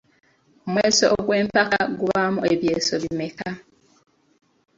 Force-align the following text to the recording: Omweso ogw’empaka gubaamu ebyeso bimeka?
Omweso 0.65 1.05
ogw’empaka 1.17 1.79
gubaamu 1.97 2.39
ebyeso 2.53 2.93
bimeka? 3.03 3.49